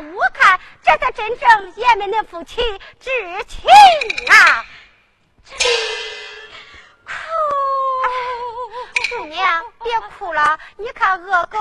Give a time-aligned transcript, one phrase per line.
[0.00, 2.60] 我看，这才真正爷们的夫妻
[2.98, 3.10] 之
[3.46, 3.68] 情
[4.28, 4.64] 啊！
[7.04, 7.12] 哭，
[9.16, 11.58] 姑娘别哭了，你看恶狗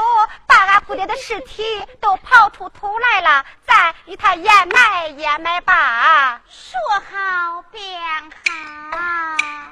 [0.47, 1.63] 把俺姑爹的尸体
[1.99, 6.41] 都刨出土来了，咱与他掩埋掩埋吧。
[6.47, 7.99] 说好便
[8.31, 9.68] 好。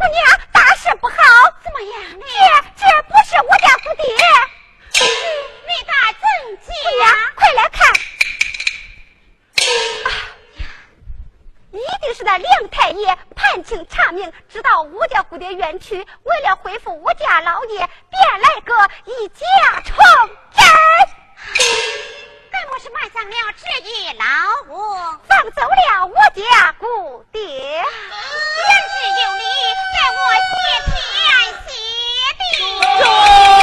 [0.00, 1.14] 姑娘，大事不好！
[1.62, 2.24] 怎么样呢？
[2.74, 4.04] 这这不是我家姑爹，
[5.68, 6.18] 你大怎
[6.56, 6.64] 姑
[6.96, 7.34] 娘讲？
[7.36, 7.86] 快来看，
[10.08, 10.08] 啊
[11.72, 19.96] 一定是那梁太爷盘情查明，知道我家姑爹冤屈，为了恢复我家老爷，便来个一假成
[20.50, 20.64] 真，
[22.60, 24.24] 该莫是埋葬了这一老
[24.68, 24.76] 屋，
[25.26, 27.40] 放走了我家姑爹。
[27.42, 27.82] 言
[28.90, 29.44] 之有理，
[29.94, 30.52] 在我谢
[30.90, 30.92] 天
[31.66, 31.72] 谢
[32.36, 33.59] 地。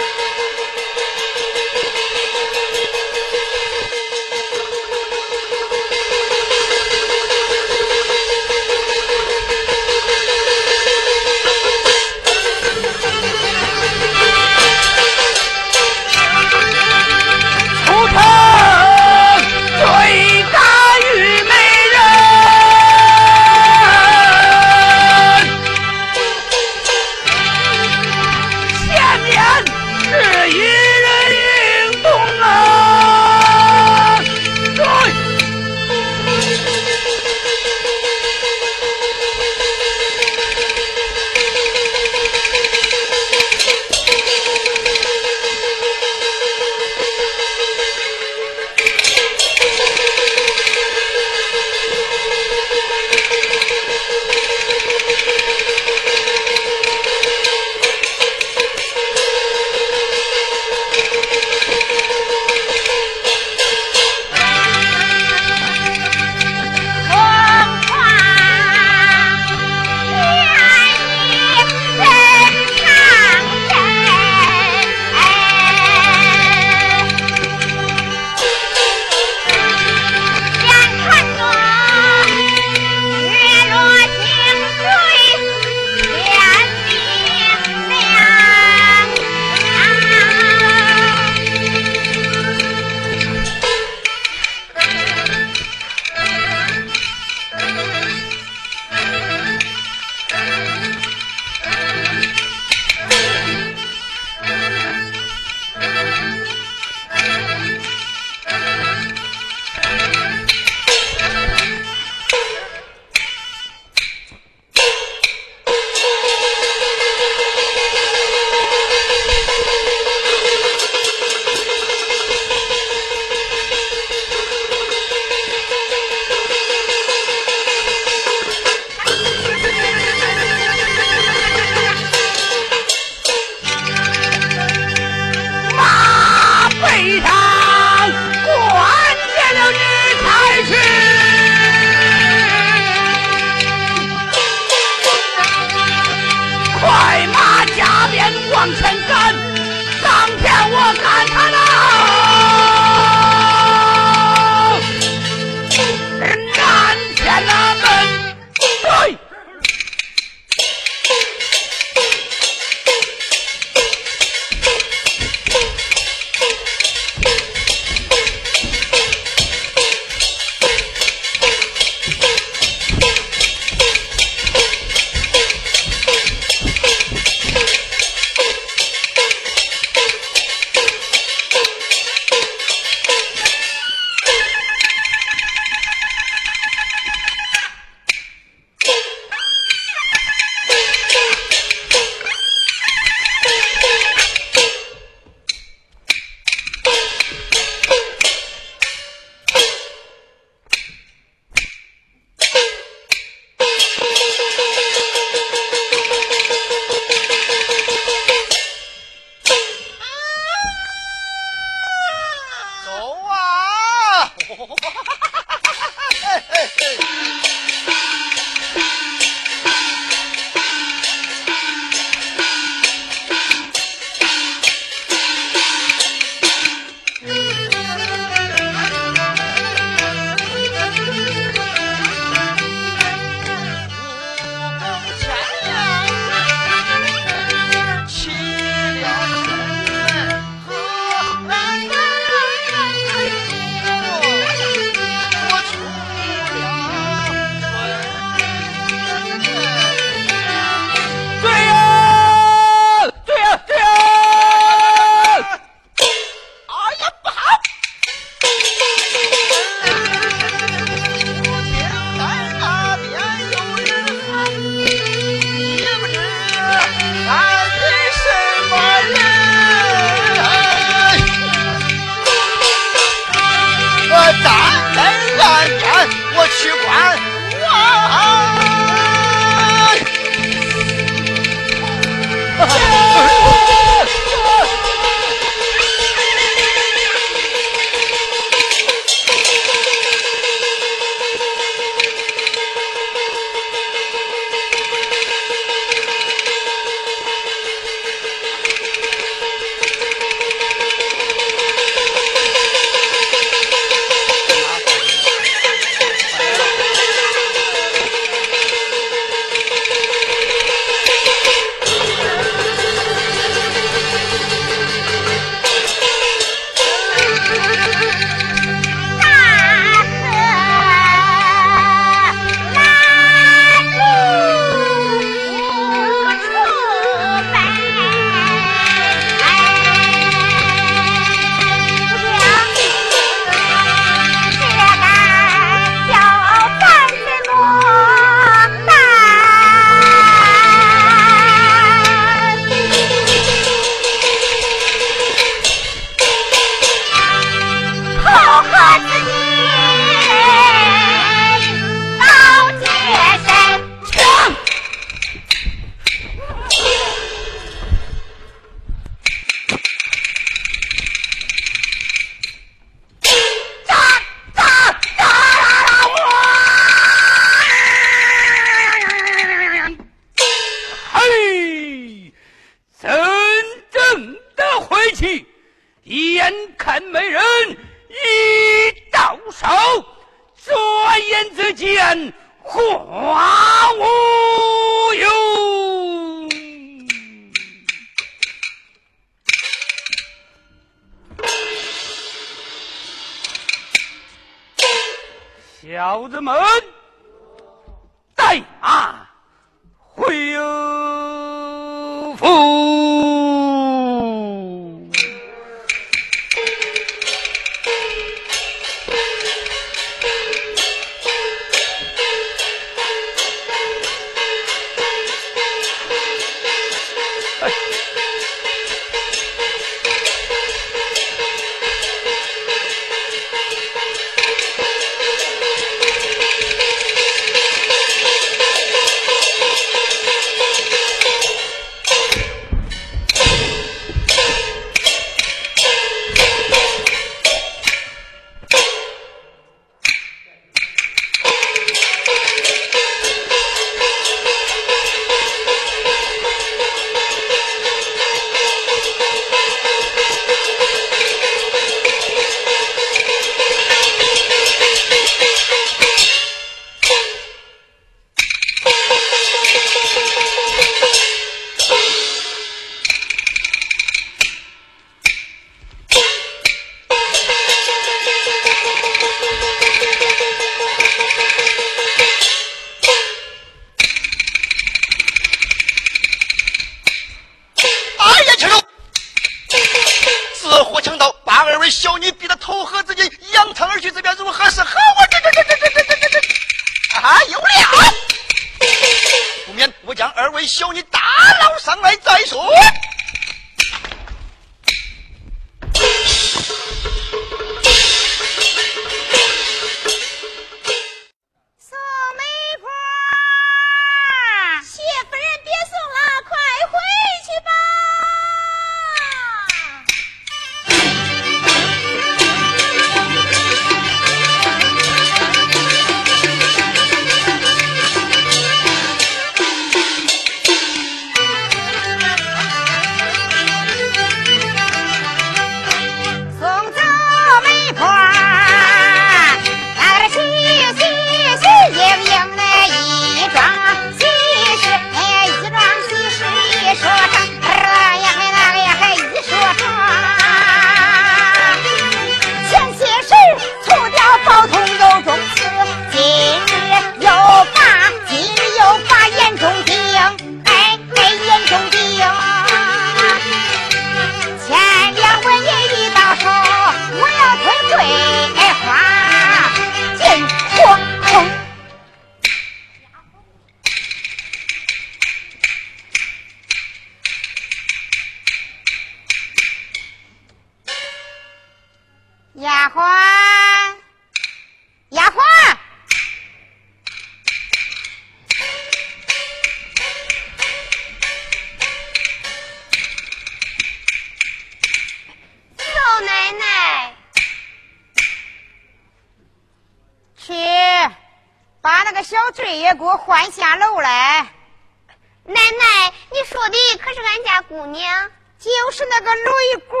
[598.88, 600.00] 就是那个雷棍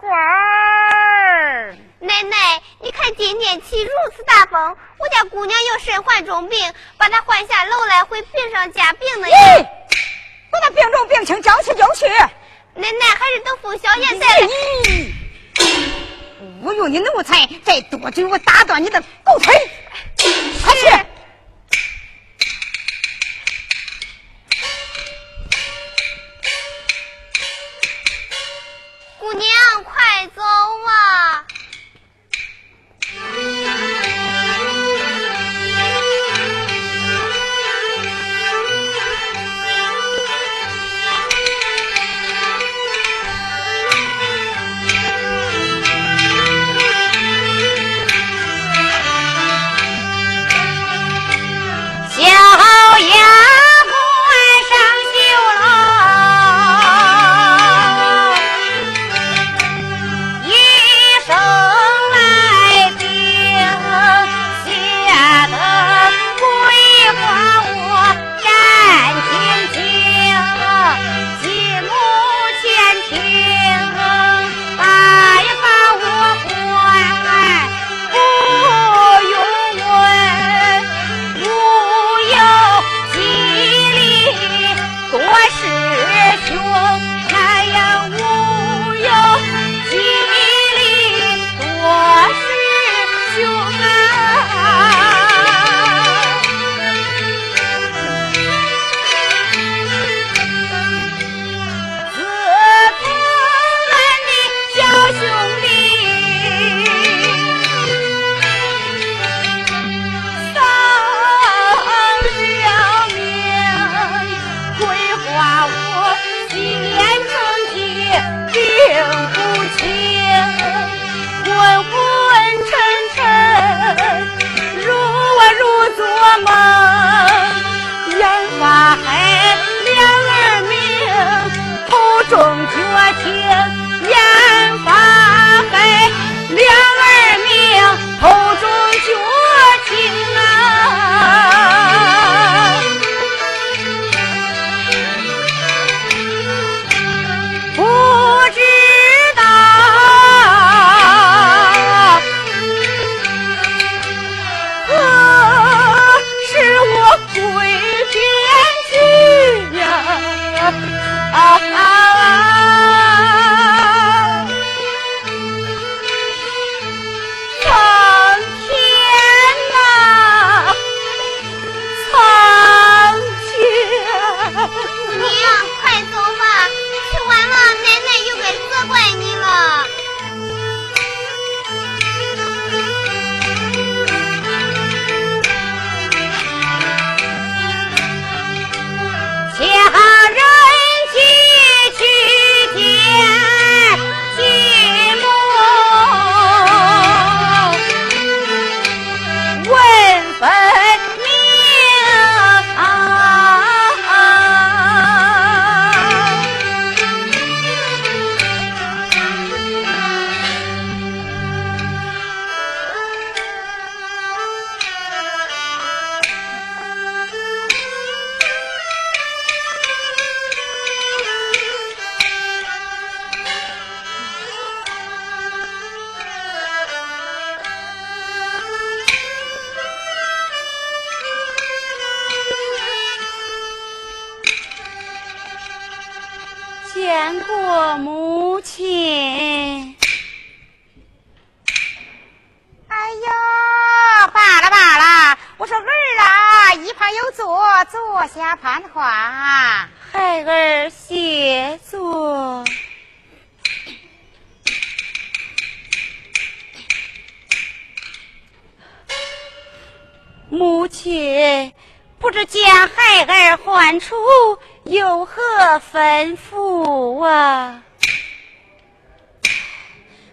[0.00, 1.76] 花儿。
[2.00, 9.28] 奶奶，你看今天起如此大风，我家姑娘又身患重病，把她换下楼来会病上加病的。
[9.28, 9.62] 咦，
[10.50, 12.08] 把那病重病情叫去叫去。
[12.74, 14.48] 奶奶，还是等风小姐再来。
[16.64, 19.54] 我用你奴才再多嘴，我打断你的狗腿。
[20.64, 20.88] 快去。
[29.34, 31.44] 娘快走啊！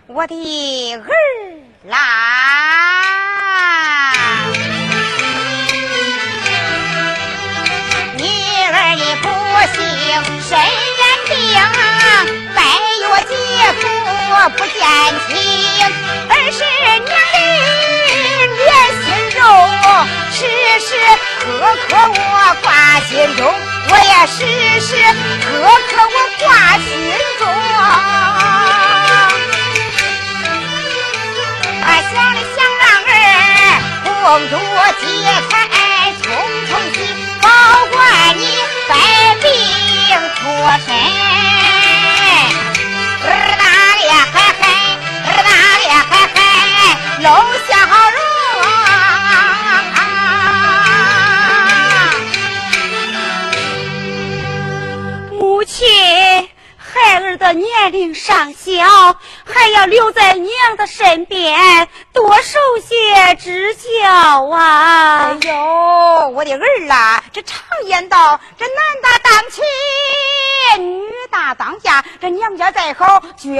[0.08, 0.36] 我的
[0.98, 1.04] 儿
[1.86, 1.98] 啦，
[8.18, 9.28] 女儿你不
[9.74, 9.80] 幸
[10.42, 11.34] 身染病，
[12.56, 12.60] 拜
[13.00, 13.32] 月姐
[13.80, 13.82] 夫
[14.58, 14.76] 不见
[15.28, 15.30] 亲，
[16.30, 16.86] 二十年
[20.42, 20.48] 时
[20.80, 20.96] 时
[21.40, 21.46] 刻
[21.88, 24.40] 刻我挂心中，我也时
[24.82, 25.54] 时刻
[25.88, 26.18] 刻我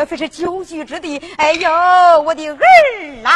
[0.02, 1.22] 好，绝非是久居之地。
[1.38, 1.70] 哎呦，
[2.22, 2.58] 我的儿
[3.24, 3.30] 啊！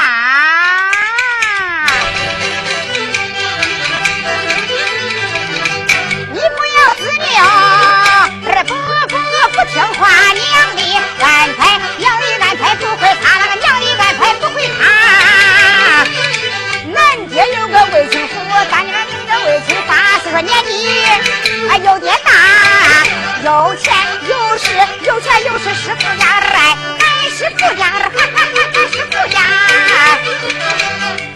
[6.34, 7.28] 你不要自命，
[8.51, 8.73] 儿不。
[9.54, 10.82] 不听话，娘的
[11.23, 14.82] 安排，娘的安排不会他，那个娘的安排不会他。
[16.91, 16.97] 南
[17.30, 18.34] 街有个卫青府，
[18.69, 20.69] 咱家名叫卫青发，岁数年纪
[21.69, 22.32] 还有点大，
[23.45, 23.93] 有钱
[24.56, 26.39] 有势，有钱有势是富家儿，
[26.98, 29.38] 俺是富家儿，哈哈哈，俺是富家。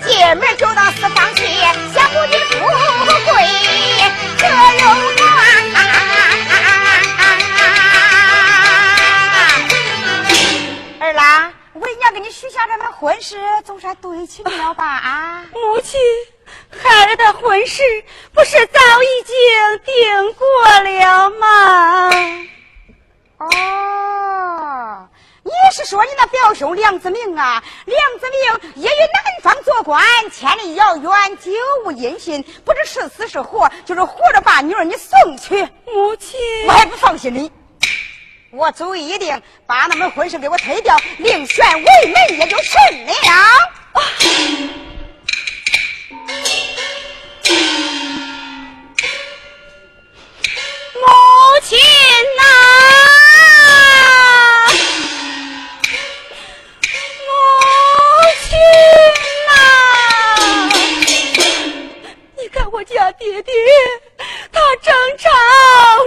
[0.08, 1.46] 进门就到四房去，
[1.94, 2.56] 相互的富
[3.26, 3.36] 贵，
[4.38, 4.52] 这有
[5.12, 5.20] 缘。
[11.74, 14.86] 为娘给你许下这门婚事，总算对起你了吧？
[14.86, 16.00] 啊，母亲，
[16.72, 17.84] 孩儿的婚事
[18.34, 19.36] 不是早已经
[19.84, 20.48] 定过
[20.84, 22.10] 了吗？
[23.56, 25.08] 哦，
[25.44, 27.64] 你是说你那表兄梁子明啊？
[27.86, 31.52] 梁子明也与南方做官，千里遥远，久
[31.86, 35.68] 无音信，不知是死是活，就是活着把女儿你送去。
[35.86, 37.52] 母亲，我还不放心你。
[38.52, 43.14] 我主意一定，把那门婚事给我推掉，另选为门也就成了。
[50.96, 51.08] 母
[51.64, 51.78] 亲
[52.38, 52.44] 呐！
[63.20, 63.54] 爹爹
[64.50, 65.30] 他征召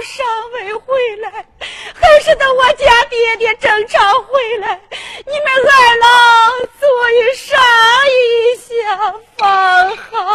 [0.03, 1.31] 尚未回来
[1.95, 4.81] 还是等我家爹爹征召回来。
[5.27, 6.07] 你们二老
[6.81, 7.61] 坐一上
[8.09, 10.35] 一下方好。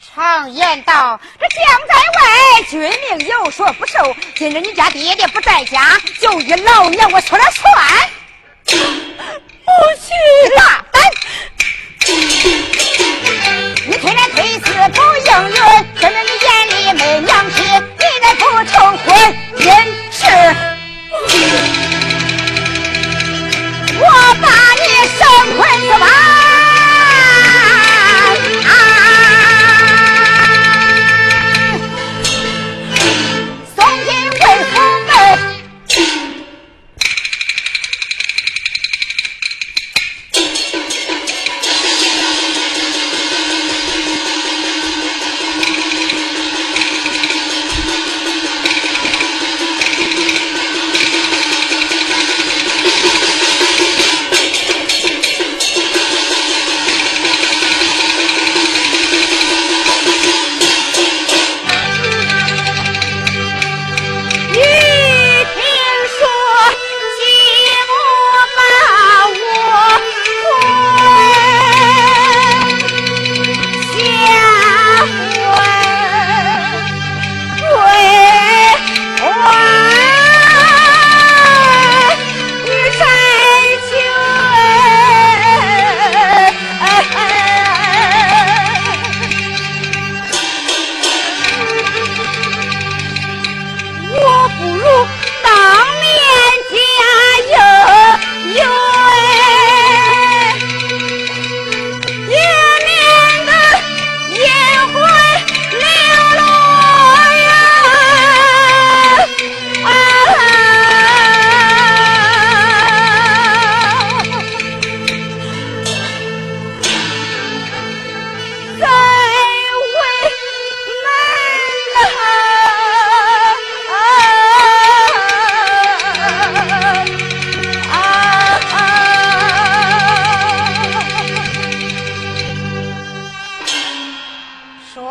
[0.00, 8.10] 常言道这将在外君命有所不受今日你家爹爹不在家就依老娘我说了算。
[8.76, 10.06] 母亲
[10.56, 10.60] 大
[10.92, 10.96] 胆！
[13.86, 15.56] 你推来推辞不应允，
[16.00, 19.06] 证明你眼里没娘亲，你那不成婚
[19.58, 19.62] 姻
[20.10, 20.20] 是。
[23.98, 24.04] 我
[24.40, 24.82] 把你
[25.18, 25.20] 生
[25.56, 26.39] 捆子吧。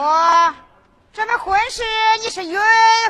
[0.10, 0.56] 我
[1.14, 1.84] 这门婚事
[2.24, 2.60] 你是允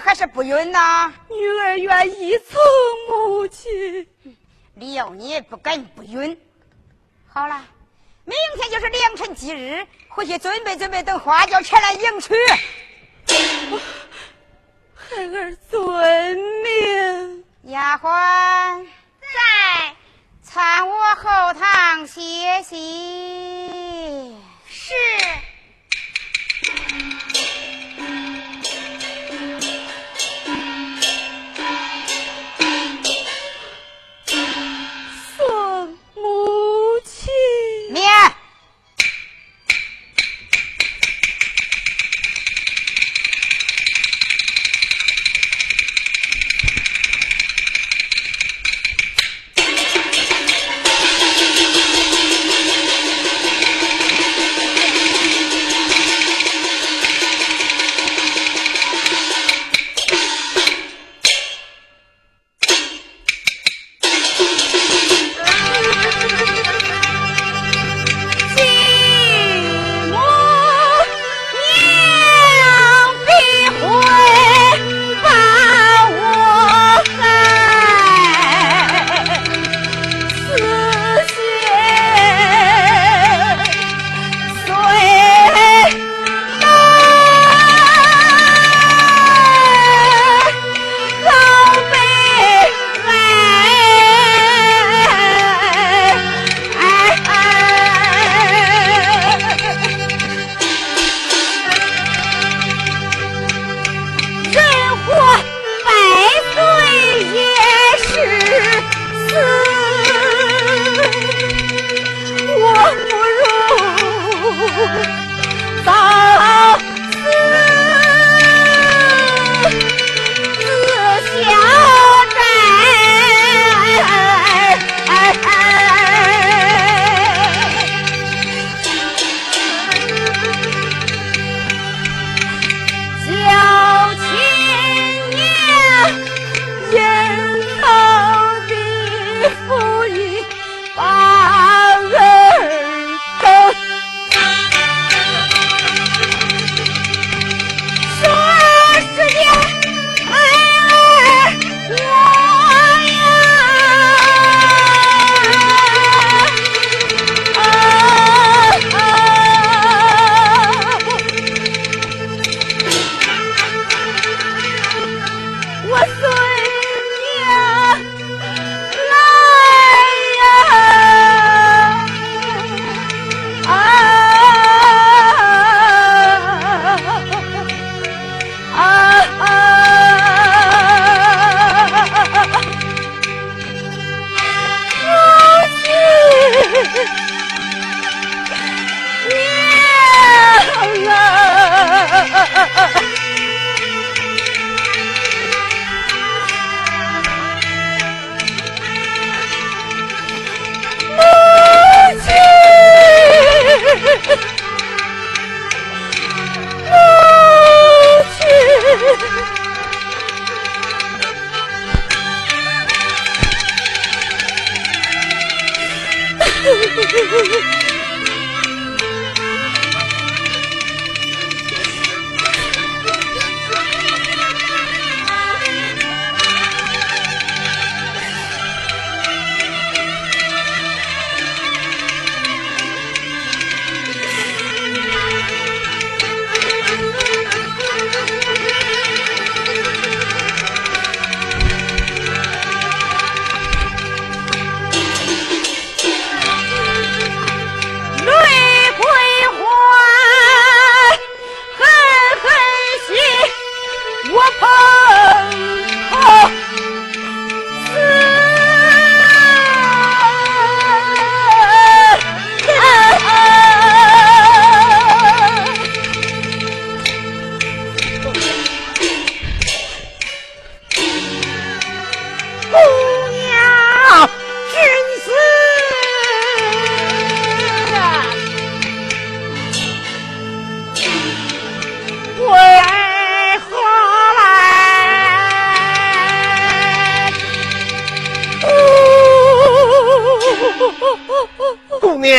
[0.04, 2.60] 还是不允呐女儿愿意做
[3.08, 4.06] 母亲。
[4.74, 6.38] 料你也不敢不允
[7.26, 7.64] 好了
[8.26, 12.34] 明天就是良辰吉日回去准备准备等花轿前来迎娶。
[14.94, 17.46] 孩儿遵命。
[17.64, 18.86] 丫鬟
[19.22, 19.96] 在
[20.42, 24.36] 参我后堂歇息。
[24.68, 24.94] 是。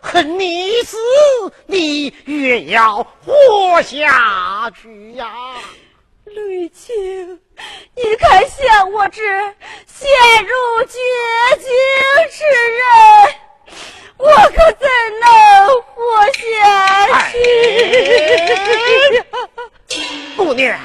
[0.00, 0.96] 恨你死，
[1.66, 5.30] 你越要活下去呀！
[6.24, 7.40] 吕青，
[7.94, 9.20] 你看像我这
[9.86, 10.08] 陷
[10.44, 10.98] 入绝
[11.58, 11.68] 境
[12.30, 12.82] 之人，
[14.16, 14.88] 我可怎
[15.20, 15.26] 能
[15.82, 16.38] 活下
[17.30, 17.32] 去
[19.16, 19.24] 呀？
[20.36, 20.78] 姑娘，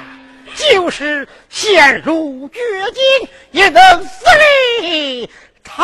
[0.55, 2.59] 就是陷入绝
[2.91, 4.25] 境，也能死
[4.79, 5.29] 哩。
[5.65, 5.81] 唐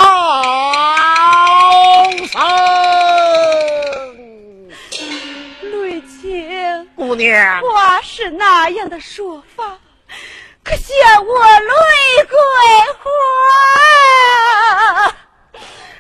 [2.28, 2.40] 僧。
[5.62, 9.78] 吕青姑娘，我是那样的说法，
[10.64, 11.74] 可嫌我泪
[12.30, 12.38] 鬼
[13.00, 13.10] 花。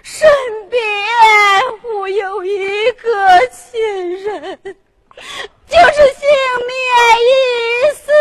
[0.03, 0.29] 身
[0.69, 0.79] 边
[1.83, 4.59] 无有一个亲人，
[5.67, 6.29] 就是性
[6.67, 6.71] 命
[7.19, 7.27] 已
[7.95, 8.11] 死。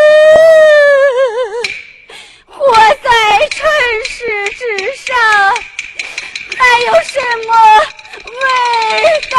[2.51, 3.09] 活在
[3.49, 3.59] 尘
[4.05, 5.15] 世之上，
[6.57, 7.49] 还有什么
[8.25, 8.39] 味
[9.29, 9.37] 道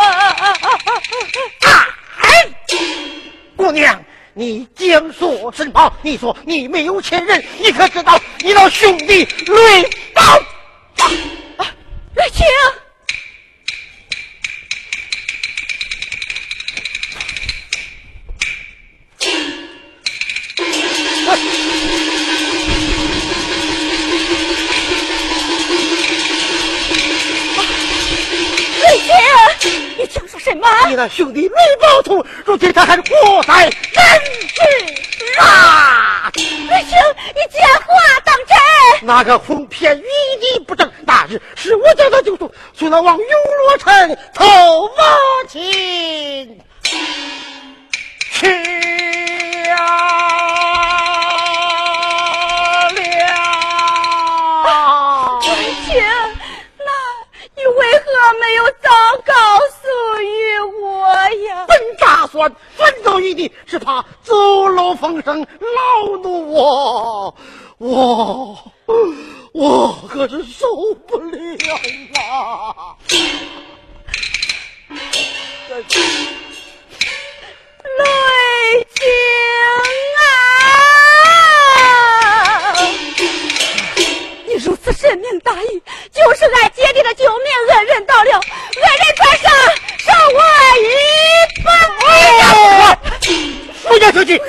[0.00, 0.02] 啊？
[3.56, 9.82] 姑娘你江苏身袍，你说你没有前任，你可知道你的兄弟累
[10.14, 10.22] 倒？
[11.58, 11.66] 瑞
[30.96, 33.72] 那兄弟没报仇，如今他还活在人
[34.48, 36.32] 世啊！
[36.32, 36.96] 不行，
[37.34, 37.86] 你这话
[38.24, 38.56] 当真？
[39.02, 40.04] 那个哄骗玉
[40.40, 45.04] 帝不正，那日是我叫他救出，虽然往永乐城投马
[45.50, 46.58] 亲，
[48.32, 48.75] 去
[62.36, 65.40] 打算反遭玉帝，是怕走漏风声。
[65.40, 65.46] 恼
[66.22, 67.34] 怒我，
[67.78, 68.72] 我
[69.52, 70.66] 我可是受
[71.06, 71.38] 不了
[72.20, 72.94] 啊！
[77.98, 79.00] 雷霆
[80.18, 80.24] 啊！
[84.58, 85.82] 如此深明大义，
[86.12, 88.40] 就是俺姐弟的救命恩人到了，恩
[88.82, 89.52] 人转上，
[90.06, 90.40] 让我
[90.80, 90.84] 一
[91.62, 91.68] 步
[92.00, 93.88] 不。
[93.88, 94.44] 姑娘休急，姑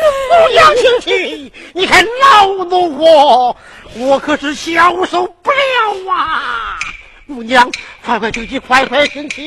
[0.51, 3.55] 娘休急，你还劳怒我，
[3.95, 6.79] 我可是消受不了啊！
[7.27, 7.69] 姑娘
[8.03, 9.43] 快快休急，快快请起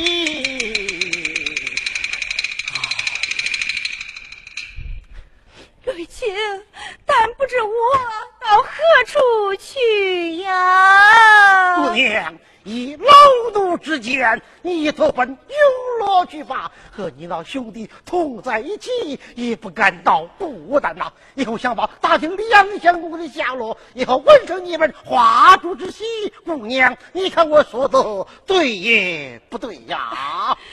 [5.84, 6.06] 瑞位，
[7.06, 7.70] 但不知我
[8.40, 8.68] 到何
[9.06, 9.18] 处
[9.56, 9.78] 去？
[14.00, 21.12] 老奴之见，你脱婚有乐去吧，和你老兄弟同在一起，也不感到孤单呐。
[21.34, 26.04] 以后想法打听梁相公的下落，以后问成你们花烛之喜。
[26.44, 30.56] 姑娘，你看我说的对也不对呀？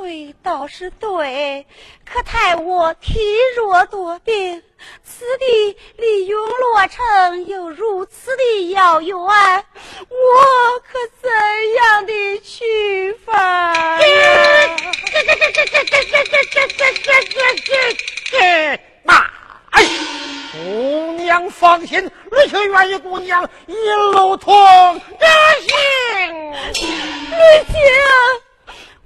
[0.00, 1.66] 对，倒是对，
[2.04, 3.14] 可太我体
[3.56, 4.60] 弱多病，
[5.04, 9.24] 此地离永乐城又如此的遥远，我
[10.80, 11.30] 可怎
[11.74, 13.98] 样的去法？
[20.52, 23.74] 姑娘放心，吕秋愿意姑娘一
[24.12, 25.00] 路同行。
[26.72, 28.43] 吕青。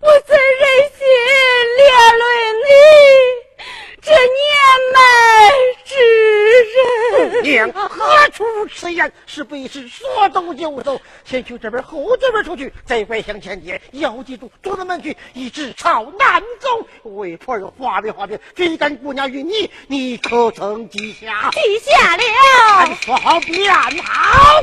[0.01, 1.01] 我怎忍心
[1.77, 1.87] 连
[2.19, 2.25] 累
[2.65, 2.71] 你
[4.01, 4.23] 这年
[4.95, 4.97] 迈
[5.85, 5.95] 之
[7.43, 7.43] 人？
[7.43, 9.13] 娘何处此言？
[9.27, 11.01] 是不是说走就走？
[11.25, 13.81] 先去这边，后这边出去，再拐向前街。
[13.93, 16.87] 要记住，出了门去，一直朝南走。
[17.03, 21.51] 为婆儿话里话里追赶姑娘与你，你可曾记下？
[21.51, 22.97] 记下了。
[23.03, 24.63] 说好便好。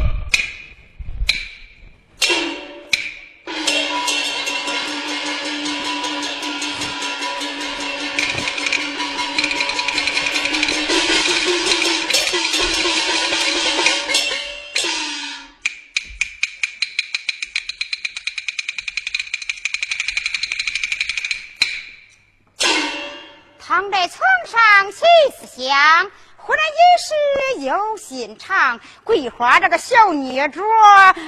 [23.67, 25.03] 躺在床上细
[25.39, 28.79] 思想，忽然一时有心肠。
[29.03, 30.61] 桂花这个小孽主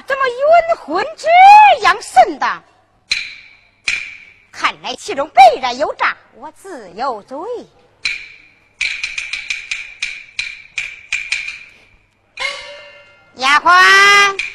[0.06, 1.28] 怎么晕昏这
[1.84, 2.64] 样神的？
[4.52, 7.40] 看来其中必然有诈，我自有罪。
[13.38, 14.47] 丫鬟。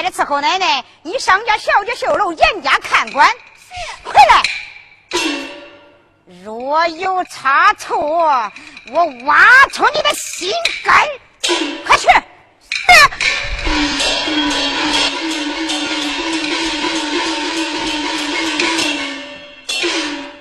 [0.00, 3.28] 在这伺候奶奶，你上家小姐绣楼严加看管。
[4.04, 4.42] 回来，
[6.44, 7.98] 若有差错，
[8.92, 10.52] 我挖出你的心
[10.84, 11.04] 肝。
[11.84, 12.06] 快去！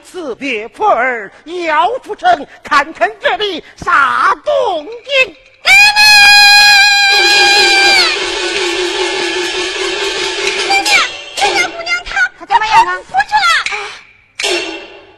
[0.04, 1.32] 辞别婆儿
[1.66, 5.36] 要出城，看看这里啥动静。
[12.48, 12.96] 怎么样啊？
[13.02, 14.58] 出去了！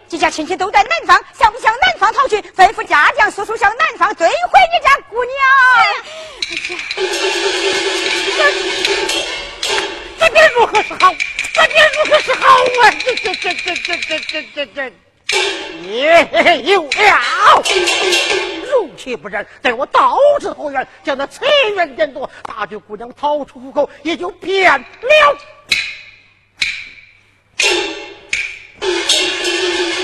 [0.08, 2.42] 几家亲戚都在南方，想不向南方逃去？
[2.42, 4.34] 吩咐家将速速向南方追回
[4.74, 5.36] 你家姑娘。
[10.18, 11.14] 这这如何是好？
[11.54, 12.48] 这这如何是好
[12.82, 12.92] 啊？
[13.06, 14.92] 这这这这这这这这这！
[15.84, 16.28] 也
[16.64, 17.62] 有了。
[18.66, 24.84] 如其不然，待我到之后院，将那财源点夺，大舅姑娘逃出虎口，也就变了。
[27.62, 27.98] Thank
[29.94, 29.99] you.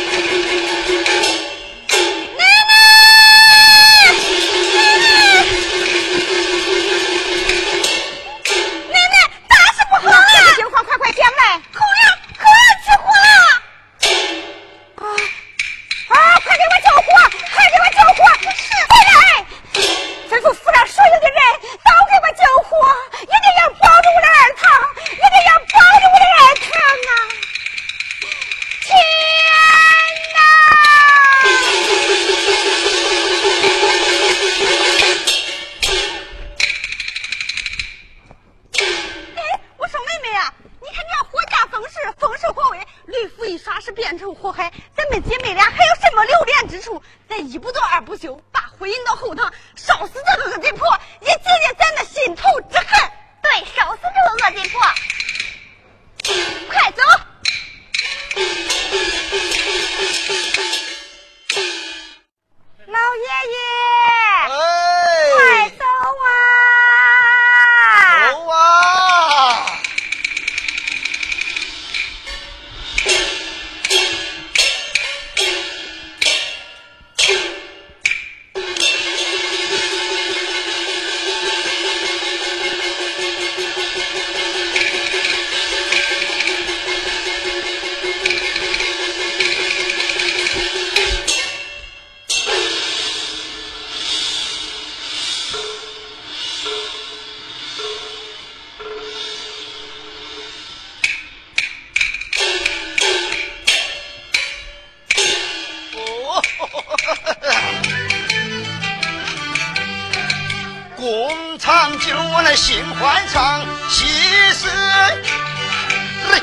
[112.55, 114.05] 心欢畅，喜
[114.53, 114.67] 事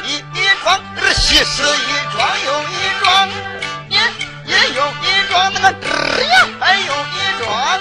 [0.05, 0.22] 一
[0.62, 0.78] 桩，
[1.14, 2.72] 喜事一桩又一
[3.03, 3.28] 桩，
[3.88, 3.99] 也
[4.45, 6.47] 也有一桩，那个嘚呀。
[6.61, 7.80] 还有一桩。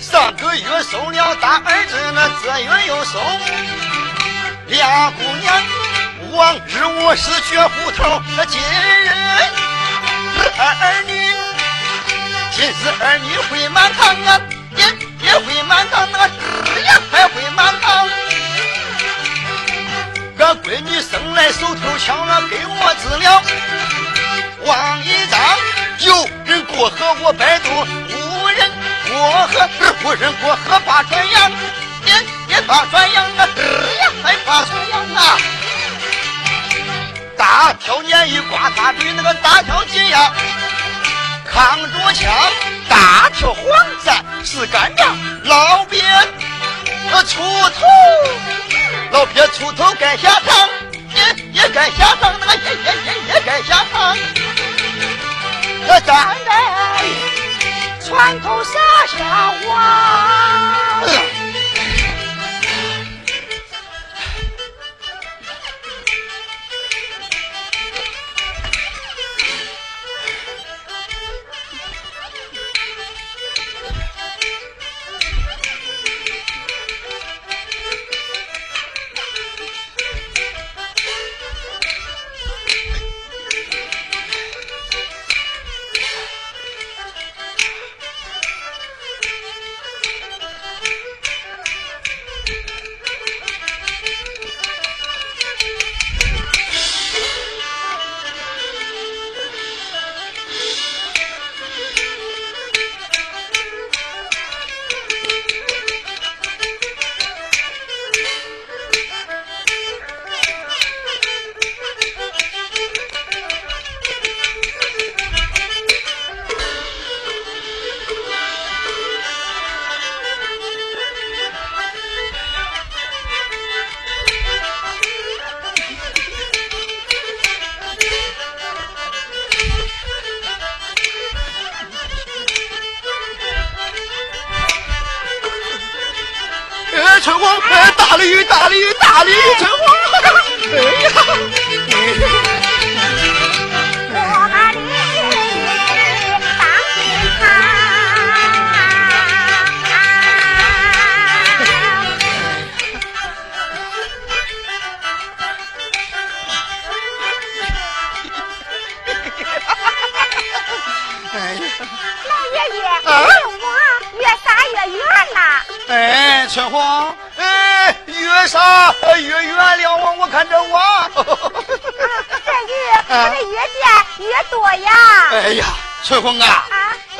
[0.00, 3.20] 上个月收了大儿子，那这月又收
[4.66, 5.62] 俩姑娘。
[6.32, 9.08] 往日我是绝户头，那今日
[10.58, 11.12] 儿女，
[12.52, 14.40] 今日儿女回满堂啊，
[15.34, 18.08] 也也回满堂，那个呀还会满堂。
[20.38, 23.42] 俺闺女生来手头强啊，给我治了
[24.64, 25.40] 王一张，
[26.06, 28.70] 有人过河我摆渡，无人
[29.08, 29.68] 过河，
[30.04, 31.50] 无人过河把船扬，
[32.06, 33.48] 也也把船扬啊，
[34.00, 35.36] 呀还把船扬啊。
[37.36, 40.32] 大挑年一刮，他比那个大挑金呀，
[41.50, 42.32] 扛着枪，
[42.88, 43.64] 大挑黄
[44.04, 44.14] 鳝
[44.44, 45.98] 是干仗，老鳖
[47.26, 47.86] 出头，
[49.10, 50.68] 老鳖出头该下场，
[51.14, 54.16] 也也该下场，那个也也也也该下场，
[55.88, 56.52] 那站在
[58.06, 58.70] 船头下
[59.16, 59.74] 下望。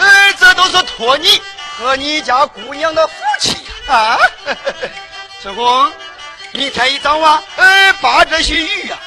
[0.04, 1.40] 哎，这都是托你
[1.78, 3.56] 和你家姑娘的福气
[3.88, 4.18] 啊！
[5.42, 5.92] 春风，
[6.52, 8.98] 明天一早啊，哎，把这些鱼啊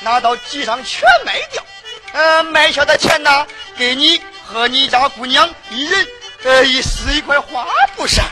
[0.00, 1.64] 拿到集上全卖掉，
[2.12, 3.46] 呃，卖下的钱呢，
[3.76, 6.06] 给你和你家姑娘一人
[6.44, 8.24] 呃一撕一块花布衫。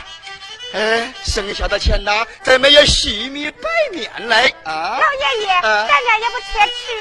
[0.73, 4.97] 哎，剩下的钱呢，再买些细米白面来啊！
[4.97, 6.93] 老爷爷，咱家也不缺吃，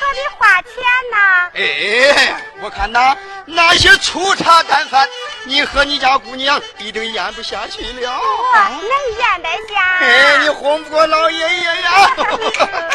[0.00, 0.72] 何必花钱
[1.12, 1.16] 呢？
[1.54, 5.08] 哎，我看呐，那些粗茶淡饭，
[5.44, 8.18] 你和你家姑娘一定咽不下去了。
[8.20, 9.98] 我能咽得下。
[10.00, 12.10] 哎，你哄不过老爷爷呀！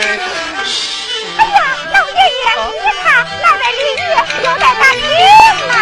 [0.00, 0.18] 哎
[1.18, 1.58] 呀，
[1.92, 2.44] 老爷爷，
[2.82, 3.06] 你看
[3.42, 4.04] 那边鲤鱼
[4.44, 4.98] 又在打铃
[5.68, 5.72] 了。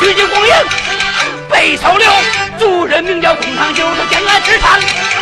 [0.00, 0.54] 虚惊光阴，
[1.50, 2.10] 被收留。
[2.58, 5.19] 主人名叫孔长九，他前来吃禅。